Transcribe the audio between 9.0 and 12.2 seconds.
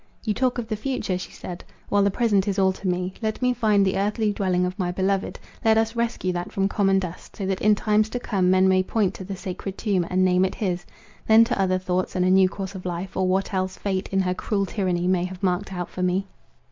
to the sacred tomb, and name it his—then to other thoughts,